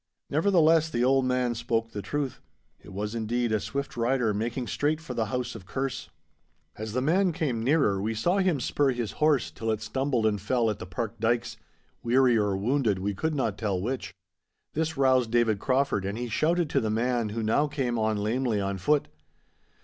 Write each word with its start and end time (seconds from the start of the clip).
Nevertheless, 0.31 0.89
the 0.89 1.03
old 1.03 1.25
man 1.25 1.53
spoke 1.53 1.91
the 1.91 2.01
truth. 2.01 2.41
It 2.81 2.91
was, 2.91 3.13
indeed, 3.13 3.51
a 3.51 3.59
swift 3.59 3.95
rider 3.95 4.33
making 4.33 4.65
straight 4.65 4.99
for 4.99 5.13
the 5.13 5.27
house 5.27 5.53
of 5.53 5.67
Kerse. 5.67 6.09
As 6.75 6.93
the 6.93 7.03
man 7.03 7.31
came 7.31 7.61
nearer 7.63 8.01
we 8.01 8.15
saw 8.15 8.37
him 8.39 8.59
spur 8.59 8.89
his 8.89 9.11
horse 9.21 9.51
till 9.51 9.69
it 9.69 9.79
stumbled 9.79 10.25
and 10.25 10.41
fell 10.41 10.71
at 10.71 10.79
the 10.79 10.87
park 10.87 11.19
dykes, 11.19 11.55
weary 12.01 12.35
or 12.35 12.57
wounded, 12.57 12.97
we 12.97 13.13
could 13.13 13.35
not 13.35 13.59
tell 13.59 13.79
which. 13.79 14.11
This 14.73 14.97
roused 14.97 15.29
David 15.29 15.59
Crauford, 15.59 16.03
and 16.03 16.17
he 16.17 16.29
shouted 16.29 16.67
to 16.71 16.79
the 16.81 16.89
man 16.89 17.29
who 17.29 17.43
now 17.43 17.67
came 17.67 17.99
on 17.99 18.17
lamely 18.17 18.59
on 18.59 18.79
foot. 18.79 19.07